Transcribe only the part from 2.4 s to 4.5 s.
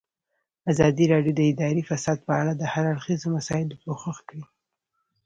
اړه د هر اړخیزو مسایلو پوښښ کړی.